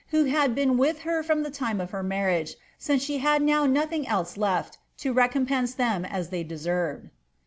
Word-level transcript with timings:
who 0.09 0.23
had 0.25 0.55
been 0.55 0.79
with 0.79 1.01
her 1.01 1.21
from 1.21 1.43
the 1.43 1.51
time 1.51 1.79
of 1.79 1.91
her 1.91 2.01
marriage, 2.01 2.55
aince 2.89 3.07
aha 3.07 3.37
hJ 3.37 3.47
DOW 3.47 3.67
nothing 3.67 4.07
else 4.07 4.35
left 4.35 4.79
to 4.97 5.13
recompense 5.13 5.75
them 5.75 6.05
as 6.05 6.29
they 6.29 6.43
deaerved.'' 6.43 7.11